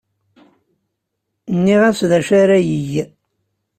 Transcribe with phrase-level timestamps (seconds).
[1.55, 2.91] Nniɣ-as d acu ara yeg.